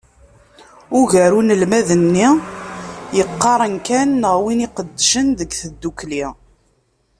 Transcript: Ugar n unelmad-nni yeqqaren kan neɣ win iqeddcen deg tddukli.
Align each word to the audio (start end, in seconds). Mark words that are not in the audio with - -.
Ugar 0.99 1.31
n 1.33 1.37
unelmad-nni 1.39 2.27
yeqqaren 3.17 3.75
kan 3.87 4.09
neɣ 4.21 4.35
win 4.43 4.65
iqeddcen 4.67 5.27
deg 5.39 5.49
tddukli. 5.61 6.25